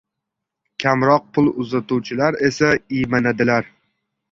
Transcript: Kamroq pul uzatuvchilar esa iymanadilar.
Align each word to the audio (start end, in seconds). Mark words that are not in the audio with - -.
Kamroq 0.83 1.27
pul 1.35 1.51
uzatuvchilar 1.65 2.39
esa 2.51 2.73
iymanadilar. 2.81 3.73